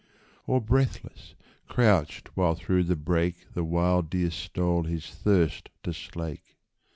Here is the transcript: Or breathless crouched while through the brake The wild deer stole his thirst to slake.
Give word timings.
Or 0.47 0.59
breathless 0.59 1.35
crouched 1.69 2.29
while 2.35 2.55
through 2.55 2.85
the 2.85 2.95
brake 2.95 3.45
The 3.53 3.63
wild 3.63 4.09
deer 4.09 4.31
stole 4.31 4.85
his 4.85 5.05
thirst 5.11 5.69
to 5.83 5.93
slake. 5.93 6.57